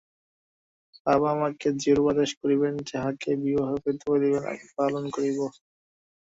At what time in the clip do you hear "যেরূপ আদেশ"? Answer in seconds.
1.81-2.31